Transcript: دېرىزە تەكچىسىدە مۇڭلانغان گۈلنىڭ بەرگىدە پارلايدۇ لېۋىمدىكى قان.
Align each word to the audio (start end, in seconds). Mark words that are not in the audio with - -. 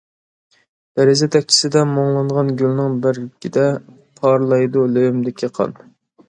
دېرىزە 0.99 1.27
تەكچىسىدە 1.35 1.83
مۇڭلانغان 1.89 2.49
گۈلنىڭ 2.61 2.95
بەرگىدە 3.05 3.67
پارلايدۇ 4.23 4.89
لېۋىمدىكى 4.97 5.53
قان. 5.61 5.79